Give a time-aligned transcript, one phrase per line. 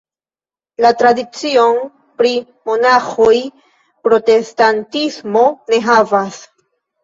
[0.85, 1.77] La tradicion
[2.23, 2.33] pri
[2.71, 3.37] Monaĥoj
[4.11, 6.45] protestantismo ne havas.